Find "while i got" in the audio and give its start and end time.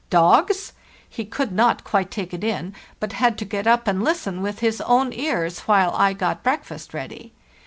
5.67-6.41